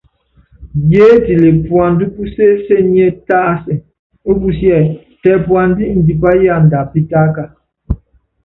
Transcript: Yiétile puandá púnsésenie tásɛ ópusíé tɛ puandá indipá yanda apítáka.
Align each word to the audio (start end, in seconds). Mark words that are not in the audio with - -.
Yiétile 0.89 1.49
puandá 1.65 2.05
púnsésenie 2.13 3.07
tásɛ 3.27 3.73
ópusíé 4.29 4.79
tɛ 5.21 5.31
puandá 5.45 5.81
indipá 5.93 6.29
yanda 6.43 6.77
apítáka. 6.85 7.43